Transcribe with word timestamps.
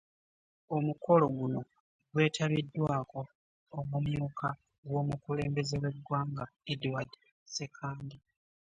Omukolo 0.75 1.25
guno 1.37 1.59
gwetabiddwako 2.11 3.21
omumyuka 3.79 4.49
w'omukulembeze 4.91 5.75
w'eggwanga 5.83 6.43
Edward 6.73 7.11
SSekandi 7.45 8.17